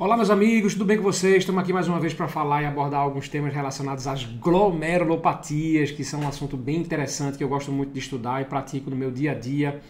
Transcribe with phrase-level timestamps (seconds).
[0.00, 1.38] Olá, meus amigos, tudo bem com vocês?
[1.38, 6.04] Estamos aqui mais uma vez para falar e abordar alguns temas relacionados às glomerulopatias, que
[6.04, 9.10] são um assunto bem interessante que eu gosto muito de estudar e pratico no meu
[9.10, 9.80] dia a dia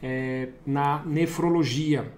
[0.00, 2.12] é, na nefrologia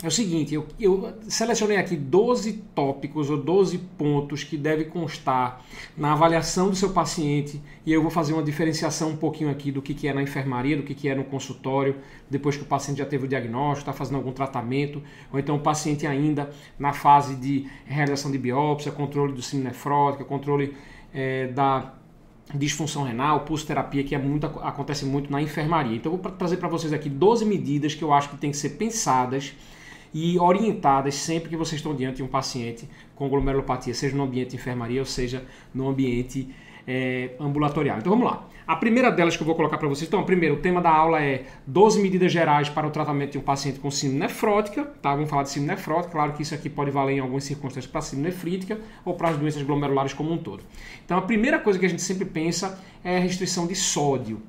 [0.00, 5.64] é o seguinte, eu, eu, selecionei aqui 12 tópicos ou 12 pontos que devem constar
[5.96, 9.82] na avaliação do seu paciente e eu vou fazer uma diferenciação um pouquinho aqui do
[9.82, 11.96] que, que é na enfermaria, do que, que é no consultório,
[12.30, 15.02] depois que o paciente já teve o diagnóstico, está fazendo algum tratamento,
[15.32, 20.24] ou então o paciente ainda na fase de realização de biópsia, controle do síndrome nefrótica,
[20.24, 20.76] controle
[21.12, 21.94] é, da
[22.54, 25.96] disfunção renal, pulsoterapia, que é muito, acontece muito na enfermaria.
[25.96, 28.56] Então eu vou trazer para vocês aqui 12 medidas que eu acho que tem que
[28.56, 29.54] ser pensadas
[30.12, 34.50] e orientadas sempre que vocês estão diante de um paciente com glomerulopatia, seja no ambiente
[34.50, 35.44] de enfermaria ou seja
[35.74, 36.48] no ambiente
[36.86, 37.98] é, ambulatorial.
[37.98, 38.48] Então vamos lá.
[38.68, 41.22] A primeira delas que eu vou colocar para vocês, então, primeiro, o tema da aula
[41.22, 45.14] é 12 medidas gerais para o tratamento de um paciente com síndrome nefrótica, tá?
[45.14, 48.02] Vamos falar de síndrome nefrótica, claro que isso aqui pode valer em algumas circunstâncias para
[48.02, 50.62] síndrome nefrítica ou para as doenças glomerulares como um todo.
[51.02, 54.42] Então a primeira coisa que a gente sempre pensa é a restrição de sódio.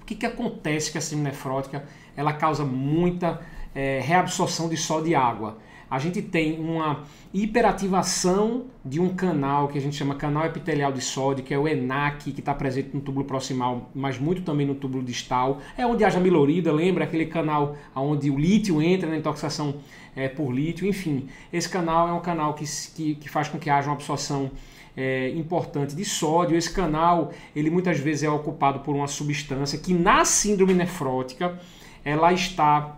[0.00, 1.84] O que, que acontece com a síndrome nefrótica?
[2.16, 3.40] Ela causa muita
[3.74, 5.58] é, reabsorção de sódio e água.
[5.90, 7.02] A gente tem uma
[7.34, 11.66] hiperativação de um canal que a gente chama canal epitelial de sódio, que é o
[11.66, 15.58] ENAC, que está presente no túbulo proximal, mas muito também no túbulo distal.
[15.76, 19.74] É onde haja milorida, lembra aquele canal onde o lítio entra na intoxicação
[20.14, 20.86] é, por lítio.
[20.86, 24.48] Enfim, esse canal é um canal que, que, que faz com que haja uma absorção
[24.96, 26.56] é, importante de sódio.
[26.56, 31.58] Esse canal, ele muitas vezes é ocupado por uma substância que na síndrome nefrótica
[32.04, 32.96] ela está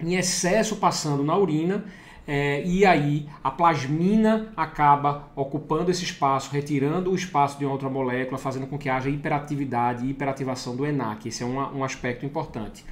[0.00, 1.84] em excesso passando na urina
[2.26, 8.38] é, e aí a plasmina acaba ocupando esse espaço, retirando o espaço de outra molécula,
[8.38, 11.28] fazendo com que haja hiperatividade e hiperativação do ENAC.
[11.28, 12.84] Esse é um, aspecto importante.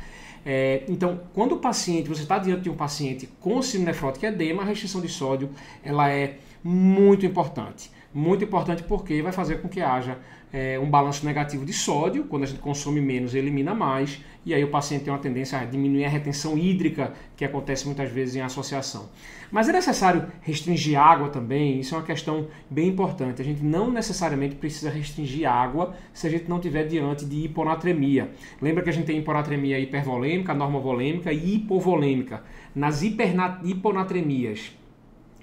[0.44, 4.62] É, então, quando o paciente, você está diante de um paciente com síndrome nefrótica edema,
[4.62, 5.48] a restrição de sódio
[5.82, 7.90] ela é muito importante.
[8.14, 10.18] Muito importante porque vai fazer com que haja
[10.52, 14.62] é, um balanço negativo de sódio, quando a gente consome menos, elimina mais, e aí
[14.62, 18.42] o paciente tem uma tendência a diminuir a retenção hídrica, que acontece muitas vezes em
[18.42, 19.08] associação.
[19.50, 23.40] Mas é necessário restringir água também, isso é uma questão bem importante.
[23.40, 28.30] A gente não necessariamente precisa restringir água se a gente não tiver diante de hiponatremia.
[28.60, 32.42] Lembra que a gente tem hiponatremia hipervolêmica, normovolêmica e hipovolêmica.
[32.74, 34.72] Nas hiponatremias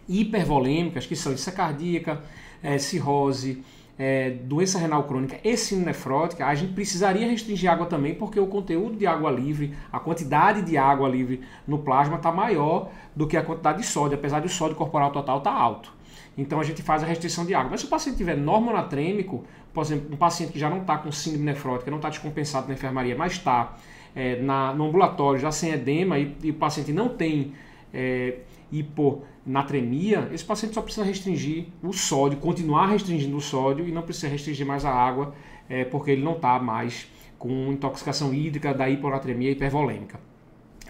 [0.10, 2.24] hipervolêmicas, que são insuficiência cardíaca,
[2.62, 3.64] é, cirrose,
[3.98, 8.48] é, doença renal crônica e síndrome nefrótica, a gente precisaria restringir água também, porque o
[8.48, 13.36] conteúdo de água livre, a quantidade de água livre no plasma está maior do que
[13.36, 15.94] a quantidade de sódio, apesar de o sódio corporal total estar tá alto.
[16.38, 17.72] Então a gente faz a restrição de água.
[17.72, 19.44] Mas se o paciente tiver normonatrêmico,
[19.74, 22.76] por exemplo, um paciente que já não está com síndrome nefrótica, não está descompensado na
[22.76, 23.78] enfermaria, mas está
[24.16, 27.54] é, no ambulatório já sem edema e, e o paciente não tem
[27.94, 28.36] é,
[28.72, 34.28] hiponatremia, esse paciente só precisa restringir o sódio, continuar restringindo o sódio e não precisa
[34.28, 35.34] restringir mais a água,
[35.68, 37.08] é, porque ele não está mais
[37.38, 40.20] com intoxicação hídrica da hiponatremia hipervolêmica.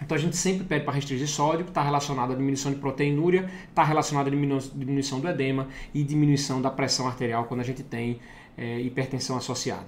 [0.02, 3.50] Então a gente sempre pede para restringir sódio, que está relacionado à diminuição de proteinúria,
[3.68, 8.20] está relacionado à diminuição do edema e diminuição da pressão arterial quando a gente tem
[8.56, 9.86] é, hipertensão associada.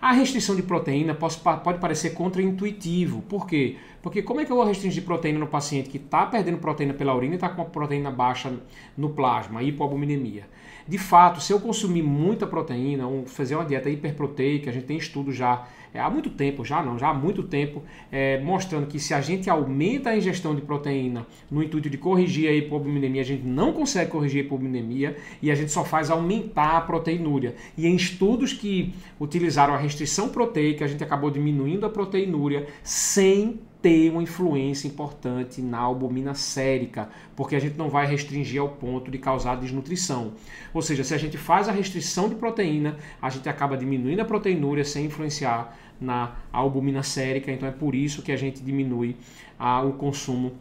[0.00, 3.20] A restrição de proteína pode, pode parecer contraintuitivo.
[3.22, 3.76] Por quê?
[4.00, 7.14] Porque como é que eu vou restringir proteína no paciente que está perdendo proteína pela
[7.14, 8.50] urina e está com a proteína baixa
[8.96, 10.48] no plasma, hipoalbuminemia?
[10.88, 14.96] De fato, se eu consumir muita proteína, um, fazer uma dieta hiperproteica, a gente tem
[14.96, 15.68] estudo já
[15.98, 19.50] há muito tempo, já não, já há muito tempo, é, mostrando que se a gente
[19.50, 24.10] aumenta a ingestão de proteína no intuito de corrigir a hipoalbuminemia, a gente não consegue
[24.10, 27.54] corrigir a hipoalbuminemia e a gente só faz aumentar a proteinúria.
[27.76, 33.58] E em estudos que utilizaram a restrição proteica, a gente acabou diminuindo a proteinúria sem
[33.82, 39.10] ter uma influência importante na albumina sérica, porque a gente não vai restringir ao ponto
[39.10, 40.32] de causar desnutrição.
[40.74, 44.24] Ou seja, se a gente faz a restrição de proteína, a gente acaba diminuindo a
[44.24, 49.16] proteinúria sem influenciar na albumina sérica, então é por isso que a gente diminui
[49.58, 50.52] a, o consumo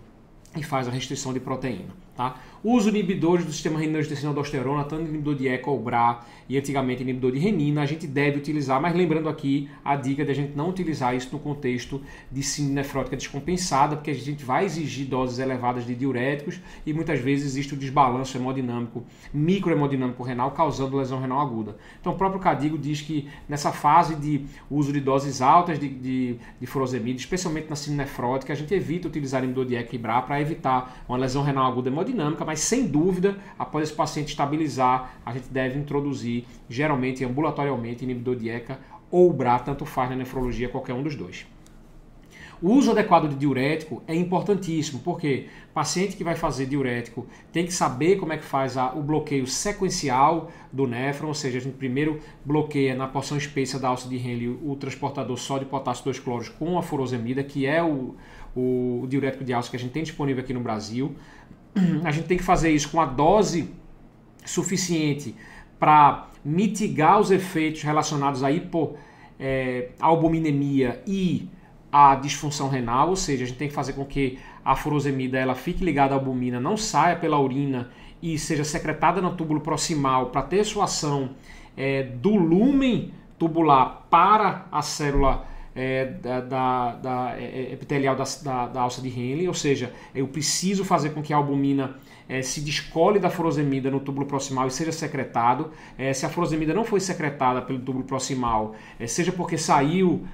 [0.55, 1.93] e faz a restrição de proteína.
[2.19, 2.35] Tá?
[2.61, 6.19] Uso inibidores do sistema renina-angiotensina aldosterona, tanto inibidor de ECA ou BRA
[6.49, 10.31] e antigamente inibidor de renina, a gente deve utilizar, mas lembrando aqui a dica de
[10.31, 14.65] a gente não utilizar isso no contexto de síndrome nefrótica descompensada, porque a gente vai
[14.65, 20.97] exigir doses elevadas de diuréticos e muitas vezes existe o desbalanço hemodinâmico, microhemodinâmico renal, causando
[20.97, 21.77] lesão renal aguda.
[22.01, 26.35] Então o próprio Cadigo diz que nessa fase de uso de doses altas de, de,
[26.59, 30.21] de furosemida, especialmente na síndrome nefrótica, a gente evita utilizar inibidor de ECA e BRA
[30.21, 35.19] para evitar uma lesão renal aguda hemodinâmica hemodinâmica, mas sem dúvida, após esse paciente estabilizar,
[35.25, 38.79] a gente deve introduzir, geralmente ambulatorialmente, inibidor de ECA
[39.11, 41.45] ou BRA, tanto faz na nefrologia, qualquer um dos dois.
[42.61, 47.71] O uso adequado de diurético é importantíssimo, porque paciente que vai fazer diurético tem que
[47.71, 51.77] saber como é que faz a, o bloqueio sequencial do néfron, ou seja, a gente
[51.77, 56.49] primeiro bloqueia na porção espessa da alça de Henle o transportador sódio potássio 2 cloros
[56.49, 58.15] com a furosemida, que é o,
[58.53, 61.15] o diurético de alça que a gente tem disponível aqui no Brasil.
[62.03, 63.73] A gente tem que fazer isso com a dose
[64.45, 65.33] suficiente
[65.79, 71.49] para mitigar os efeitos relacionados à hipoalbuminemia é, e
[71.91, 75.55] a disfunção renal, ou seja, a gente tem que fazer com que a furosemida ela
[75.55, 77.89] fique ligada à albumina, não saia pela urina
[78.21, 81.31] e seja secretada no túbulo proximal para ter sua ação
[81.75, 85.45] é, do lumen tubular para a célula
[85.75, 89.93] é, da, da, da, é, é, epitelial da, da, da, alça de Henle, ou seja,
[90.13, 91.95] eu preciso fazer com que a albumina
[92.27, 95.71] é, se descole da furosemida no túbulo proximal e seja secretado.
[95.97, 100.25] É, se a furosemida não foi secretada pelo túbulo proximal, é, seja porque saiu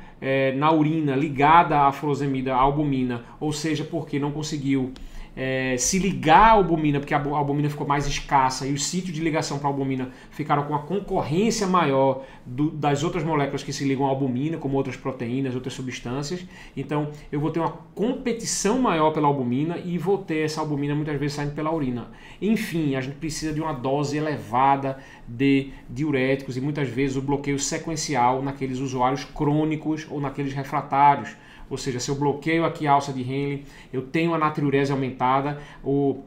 [0.58, 4.92] na urina ligada à furosemida, à albumina, ou seja porque não conseguiu
[5.36, 9.22] é, se ligar à albumina, porque a albumina ficou mais escassa e os sítios de
[9.22, 13.84] ligação para a albumina ficaram com a concorrência maior do, das outras moléculas que se
[13.84, 16.46] ligam à albumina, como outras proteínas, outras substâncias.
[16.76, 21.20] Então eu vou ter uma competição maior pela albumina e vou ter essa albumina muitas
[21.20, 22.08] vezes saindo pela urina.
[22.42, 24.98] Enfim, a gente precisa de uma dose elevada
[25.28, 31.36] de diuréticos e muitas vezes o bloqueio sequencial naqueles usuários crônicos ou naqueles refratários
[31.70, 35.60] ou seja, se eu bloqueio aqui a alça de Henle, eu tenho a natriurese aumentada,
[35.84, 36.24] o,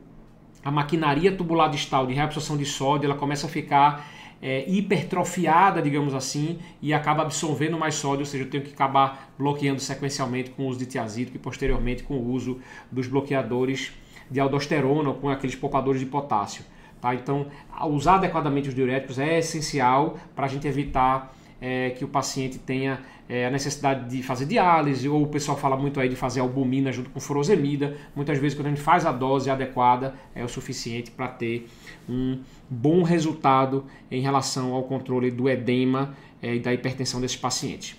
[0.65, 4.07] a maquinaria tubular distal de reabsorção de sódio ela começa a ficar
[4.41, 9.33] é, hipertrofiada, digamos assim, e acaba absorvendo mais sódio, ou seja, eu tenho que acabar
[9.37, 13.93] bloqueando sequencialmente com o uso de tiazídico e posteriormente com o uso dos bloqueadores
[14.31, 16.65] de aldosterona ou com aqueles poupadores de potássio.
[17.01, 17.15] Tá?
[17.15, 17.47] Então,
[17.89, 23.01] usar adequadamente os diuréticos é essencial para a gente evitar é, que o paciente tenha
[23.29, 26.91] é, a necessidade de fazer diálise, ou o pessoal fala muito aí de fazer albumina
[26.91, 27.97] junto com furosemida.
[28.17, 31.69] Muitas vezes, quando a gente faz a dose adequada, é o suficiente para ter
[32.09, 32.41] um
[32.71, 37.97] bom resultado em relação ao controle do edema é, e da hipertensão desses pacientes.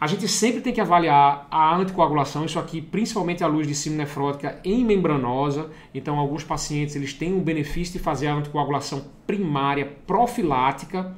[0.00, 4.04] A gente sempre tem que avaliar a anticoagulação, isso aqui principalmente à luz de síndrome
[4.04, 5.70] nefrótica em membranosa.
[5.92, 11.16] Então, alguns pacientes eles têm o benefício de fazer a anticoagulação primária profilática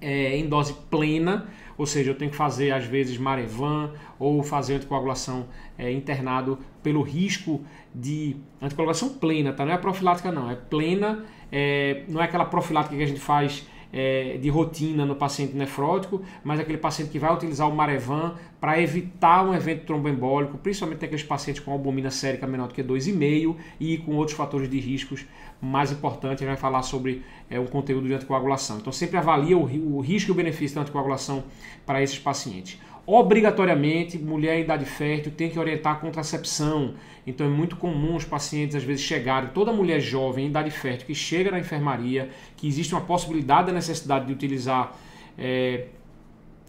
[0.00, 1.48] é, em dose plena,
[1.78, 5.46] ou seja, eu tenho que fazer às vezes Marevan ou fazer anticoagulação
[5.76, 7.64] é, internado pelo risco
[7.94, 9.64] de anticoagulação plena, tá?
[9.64, 13.66] Não é profilática não, é plena, é, não é aquela profilática que a gente faz
[13.96, 18.78] é, de rotina no paciente nefrótico, mas aquele paciente que vai utilizar o Marevan para
[18.78, 23.96] evitar um evento tromboembólico, principalmente aqueles pacientes com albumina sérica menor do que 2,5 e
[23.96, 25.24] com outros fatores de riscos
[25.62, 26.42] mais importantes.
[26.42, 28.76] A gente vai falar sobre é, um conteúdo de anticoagulação.
[28.76, 29.62] Então, sempre avalia o,
[29.96, 31.42] o risco e o benefício da anticoagulação
[31.86, 32.78] para esses pacientes.
[33.06, 36.94] Obrigatoriamente, mulher em idade fértil tem que orientar a contracepção.
[37.24, 41.06] Então é muito comum os pacientes às vezes chegarem, toda mulher jovem em idade fértil
[41.06, 44.96] que chega na enfermaria, que existe uma possibilidade da necessidade de utilizar
[45.38, 45.86] é,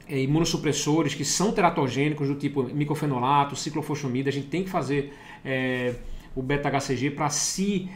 [0.07, 5.13] é, imunossupressores que são teratogênicos do tipo micofenolato, ciclofosfamida, a gente tem que fazer
[5.43, 5.95] é,
[6.35, 7.89] o beta-HCG para se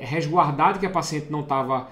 [0.00, 1.88] resguardar de que a paciente não estava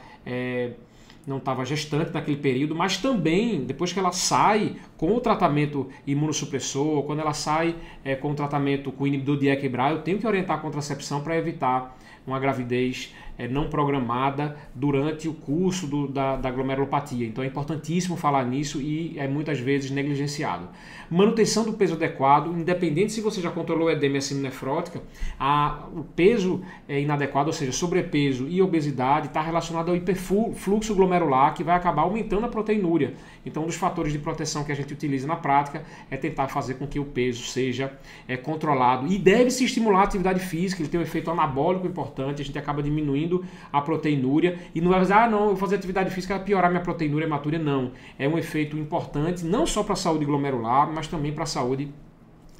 [1.26, 7.02] não estava gestante naquele período, mas também depois que ela sai com o tratamento imunossupressor,
[7.04, 7.74] quando ela sai
[8.04, 11.36] é, com o tratamento com inibidor de equilibrar, eu tenho que orientar a contracepção para
[11.36, 17.26] evitar uma gravidez é, não programada durante o curso do, da, da glomerulopatia.
[17.26, 20.69] Então é importantíssimo falar nisso e é muitas vezes negligenciado.
[21.10, 25.03] Manutenção do peso adequado, independente se você já controlou edema nefrótica,
[25.38, 31.55] a, o peso é inadequado, ou seja, sobrepeso e obesidade, está relacionado ao hiperfluxo glomerular,
[31.55, 33.14] que vai acabar aumentando a proteinúria.
[33.44, 36.74] Então, um dos fatores de proteção que a gente utiliza na prática é tentar fazer
[36.74, 37.93] com que o peso seja
[38.26, 39.06] é, controlado.
[39.06, 42.58] E deve se estimular a atividade física, ele tem um efeito anabólico importante, a gente
[42.58, 43.23] acaba diminuindo
[43.72, 44.58] a proteinúria.
[44.74, 47.26] E não vai dizer, ah, não, eu vou fazer atividade física para piorar minha proteinúria
[47.26, 47.58] hematura.
[47.58, 47.93] Não.
[48.19, 51.93] É um efeito importante, não só para a saúde glomerular, mas também para a saúde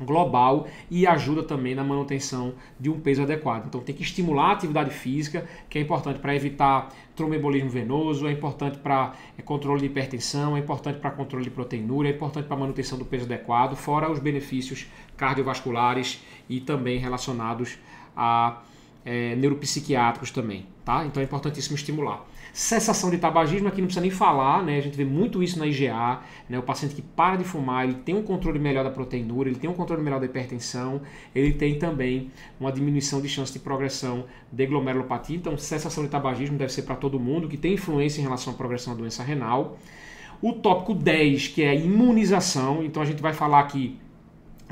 [0.01, 3.67] global e ajuda também na manutenção de um peso adequado.
[3.67, 8.33] Então tem que estimular a atividade física, que é importante para evitar tromboembolismo venoso, é
[8.33, 12.57] importante para é, controle de hipertensão, é importante para controle de proteinúria, é importante para
[12.57, 17.79] manutenção do peso adequado, fora os benefícios cardiovasculares e também relacionados
[18.17, 18.63] a
[19.05, 21.05] é, neuropsiquiátricos também, tá?
[21.05, 22.25] Então é importantíssimo estimular.
[22.53, 24.79] Cessação de tabagismo, aqui não precisa nem falar, né?
[24.79, 26.59] A gente vê muito isso na IGA, né?
[26.59, 29.69] O paciente que para de fumar, ele tem um controle melhor da proteinúria, ele tem
[29.69, 31.03] um controle melhor da hipertensão,
[31.35, 35.37] ele tem também uma diminuição de chance de progressão de glomerulopatia.
[35.37, 38.57] Então, cessação de tabagismo deve ser para todo mundo que tem influência em relação à
[38.57, 39.77] progressão da doença renal.
[40.41, 43.99] O tópico 10, que é imunização, então a gente vai falar aqui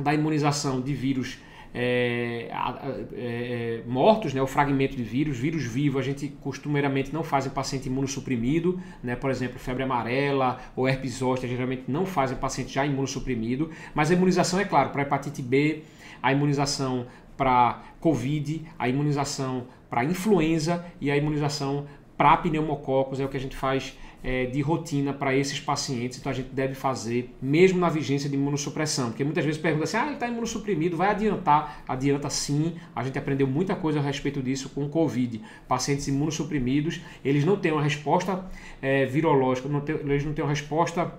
[0.01, 1.39] da imunização de vírus
[1.75, 7.25] é, é, é, mortos, né, o fragmento de vírus, vírus vivo a gente costumeiramente não
[7.25, 12.31] faz em paciente imunossuprimido, né, por exemplo, febre amarela ou herpes zoster, geralmente não faz
[12.31, 15.83] em paciente já imunossuprimido, mas a imunização é claro, para hepatite B,
[16.23, 23.29] a imunização para Covid, a imunização para influenza e a imunização para pneumococos é o
[23.29, 27.35] que a gente faz é, de rotina para esses pacientes, então a gente deve fazer
[27.43, 31.11] mesmo na vigência de imunossupressão, porque muitas vezes pergunta assim, ah, ele está imunossuprimido, vai
[31.11, 31.83] adiantar?
[31.89, 35.41] Adianta sim, a gente aprendeu muita coisa a respeito disso com o Covid.
[35.67, 38.45] Pacientes imunossuprimidos, eles não têm uma resposta
[38.81, 41.13] é, virológica, não tem, eles não têm uma resposta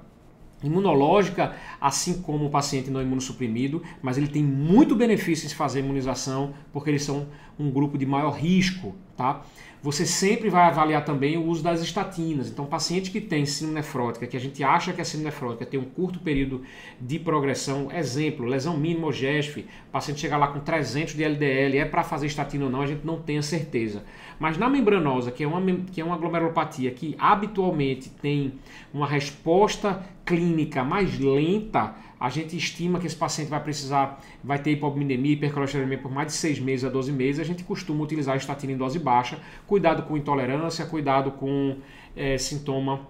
[0.64, 6.54] imunológica, assim como o paciente não imunossuprimido, mas ele tem muito benefício em fazer imunização,
[6.72, 7.28] porque eles são
[7.60, 9.44] um grupo de maior risco, tá?
[9.84, 12.50] Você sempre vai avaliar também o uso das estatinas.
[12.50, 15.78] Então, paciente que tem síndrome nefrótica, que a gente acha que a síndrome nefrótica tem
[15.78, 16.62] um curto período
[17.02, 21.86] de progressão, exemplo, lesão mínima ou GESF, paciente chega lá com 300 de LDL, é
[21.86, 24.06] para fazer estatina ou não, a gente não tem a certeza.
[24.40, 28.54] Mas na membranosa, que é uma, que é uma glomerulopatia que habitualmente tem
[28.94, 31.94] uma resposta clínica mais lenta,
[32.24, 36.34] a gente estima que esse paciente vai precisar, vai ter hipominemia, hipercolesterolemia por mais de
[36.36, 37.42] 6 meses a 12 meses.
[37.42, 39.42] A gente costuma utilizar estatina em dose baixa.
[39.68, 41.80] Cuidado com intolerância, cuidado com
[42.16, 43.06] é, sintoma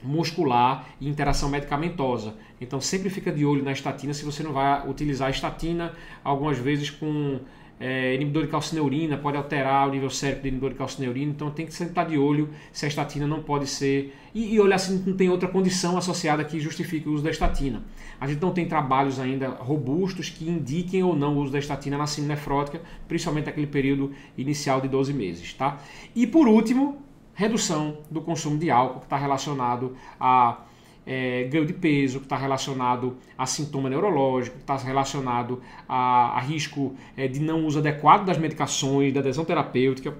[0.00, 2.36] muscular e interação medicamentosa.
[2.60, 6.56] Então sempre fica de olho na estatina se você não vai utilizar a estatina algumas
[6.56, 7.40] vezes com
[7.78, 11.66] é, inibidor de calcineurina, pode alterar o nível sérico de inibidor de calcineurina, então tem
[11.66, 14.14] que estar de olho se a estatina não pode ser.
[14.34, 17.82] E, e olhar se não tem outra condição associada que justifique o uso da estatina.
[18.20, 21.98] A gente não tem trabalhos ainda robustos que indiquem ou não o uso da estatina
[21.98, 25.52] na síndrome nefrótica, principalmente naquele período inicial de 12 meses.
[25.52, 25.78] Tá?
[26.14, 27.02] E por último,
[27.34, 30.62] redução do consumo de álcool, que está relacionado a
[31.06, 36.40] é, ganho de peso, que está relacionado a sintoma neurológico, que está relacionado a, a
[36.40, 40.16] risco é, de não uso adequado das medicações, da adesão terapêutica,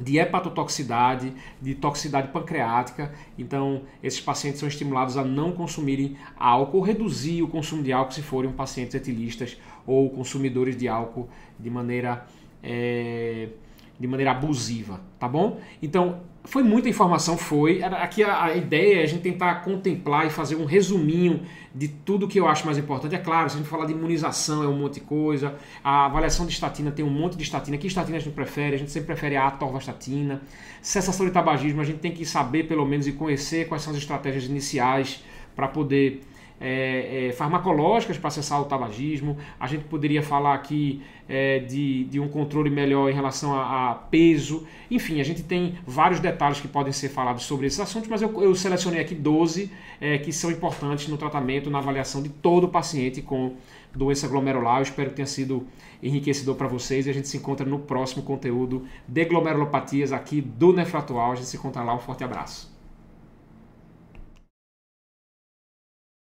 [0.00, 3.12] de hepatotoxicidade, de toxicidade pancreática.
[3.36, 8.22] Então, esses pacientes são estimulados a não consumirem álcool, reduzir o consumo de álcool se
[8.22, 12.26] forem pacientes etilistas ou consumidores de álcool de maneira
[12.62, 13.48] é,
[13.98, 15.60] de maneira abusiva, tá bom?
[15.82, 17.82] Então, foi muita informação, foi.
[17.82, 21.42] Aqui a, a, ideia é a gente tentar contemplar e fazer um resuminho
[21.74, 23.14] de tudo que eu acho mais importante.
[23.14, 26.46] É claro, se a gente falar de imunização é um monte de coisa, a avaliação
[26.46, 27.76] de estatina tem um monte de estatina.
[27.76, 28.76] Que estatina a gente prefere?
[28.76, 30.40] A gente sempre prefere a atorvastatina.
[30.80, 33.98] Cessação de tabagismo, a gente tem que saber pelo menos e conhecer quais são as
[33.98, 35.22] estratégias iniciais
[35.54, 36.22] para poder
[36.60, 39.36] é, é, farmacológicas para cessar o tabagismo.
[39.58, 43.94] A gente poderia falar aqui é, de, de um controle melhor em relação a, a,
[43.94, 44.66] peso.
[44.90, 48.42] Enfim, a gente tem vários detalhes que podem ser falados sobre esses assuntos, mas eu,
[48.42, 53.22] eu selecionei aqui 12 é, que são importantes no tratamento, na avaliação de todo paciente
[53.22, 53.54] com
[53.94, 54.78] doença glomerular.
[54.78, 55.66] Eu espero que tenha sido
[56.02, 60.72] enriquecedor para vocês e a gente se encontra no próximo conteúdo de glomerulopatias aqui do
[60.72, 61.32] Nefratual.
[61.32, 61.94] A gente se encontra lá.
[61.94, 62.77] Um forte abraço.